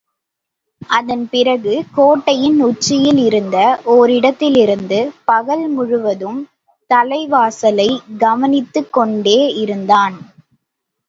அதன் 0.89 1.29
பிறகு 1.29 1.73
கோட்டையின் 1.91 2.61
உச்சியில் 2.61 3.17
இருந்த 3.17 3.57
ஓரிடத்திலிருந்து 3.85 4.99
பகல் 5.25 5.67
முழுவதும் 5.67 6.39
தலைவாசலைக் 6.89 8.01
கவனித்துக் 8.17 8.93
கொண்டேயிருந்தான். 8.97 10.17